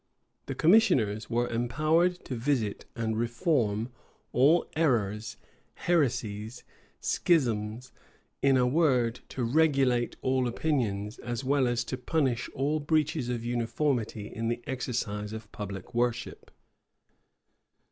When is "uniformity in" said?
13.45-14.47